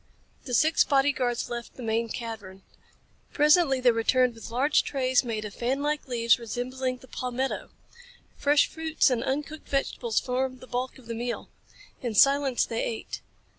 The 0.45 0.55
six 0.55 0.83
body 0.83 1.11
guards 1.11 1.47
left 1.47 1.75
the 1.75 1.83
main 1.83 2.09
cavern. 2.09 2.63
Presently 3.33 3.79
they 3.79 3.91
returned 3.91 4.33
with 4.33 4.49
large 4.49 4.81
trays 4.83 5.23
made 5.23 5.45
of 5.45 5.53
fanlike 5.53 6.07
leaves 6.07 6.39
resembling 6.39 6.97
the 6.97 7.07
palmetto. 7.07 7.69
Fresh 8.35 8.65
fruits 8.69 9.11
and 9.11 9.23
uncooked 9.23 9.67
vegetables 9.69 10.19
formed 10.19 10.59
the 10.59 10.65
bulk 10.65 10.97
of 10.97 11.05
the 11.05 11.13
meal. 11.13 11.49
In 12.01 12.15
silence 12.15 12.65
they 12.65 12.83
ate. 12.83 13.21